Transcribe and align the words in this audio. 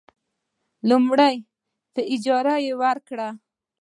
لومړی: 0.89 1.35
په 1.93 2.01
اجارې 2.13 2.71
ورکړه. 2.81 3.29